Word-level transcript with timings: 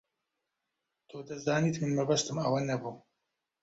تۆ 1.09 1.15
دەزانیت 1.27 1.75
من 1.81 1.91
مەبەستم 1.99 2.37
ئەوە 2.43 2.59
نەبوو. 2.69 2.93